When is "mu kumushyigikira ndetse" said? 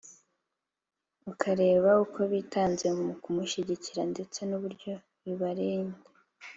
3.03-4.39